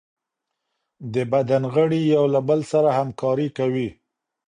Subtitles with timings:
[1.13, 3.89] د بدن غړي یو له بل سره همکاري کوي.